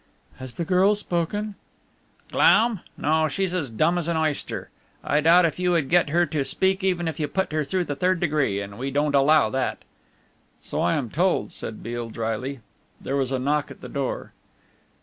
"Has 0.37 0.55
the 0.55 0.65
girl 0.65 0.95
spoken?" 0.95 1.53
"Glaum? 2.31 2.79
No, 2.97 3.27
she's 3.27 3.53
as 3.53 3.69
dumb 3.69 3.99
as 3.99 4.07
an 4.07 4.17
oyster. 4.17 4.71
I 5.03 5.21
doubt 5.21 5.45
if 5.45 5.59
you 5.59 5.69
would 5.73 5.89
get 5.91 6.09
her 6.09 6.25
to 6.25 6.43
speak 6.43 6.83
even 6.83 7.07
if 7.07 7.19
you 7.19 7.27
put 7.27 7.51
her 7.51 7.63
through 7.63 7.83
the 7.83 7.95
third 7.95 8.19
degree, 8.19 8.59
and 8.61 8.79
we 8.79 8.89
don't 8.89 9.13
allow 9.13 9.51
that." 9.51 9.83
"So 10.59 10.81
I 10.81 10.95
am 10.95 11.11
told," 11.11 11.51
said 11.51 11.83
Beale 11.83 12.09
dryly. 12.09 12.61
There 12.99 13.15
was 13.15 13.31
a 13.31 13.37
knock 13.37 13.69
at 13.69 13.81
the 13.81 13.89
door. 13.89 14.33